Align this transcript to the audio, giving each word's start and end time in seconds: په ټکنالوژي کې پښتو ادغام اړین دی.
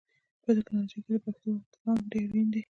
په 0.43 0.49
ټکنالوژي 0.57 0.99
کې 1.05 1.15
پښتو 1.25 1.49
ادغام 1.61 1.97
اړین 2.13 2.47
دی. 2.53 2.59